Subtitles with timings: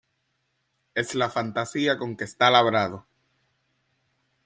[0.95, 3.05] es la fantasía con que está labrado.